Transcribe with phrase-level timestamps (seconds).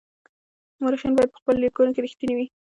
[0.81, 2.47] مورخین باید په خپلو لیکنو کي رښتیني وي.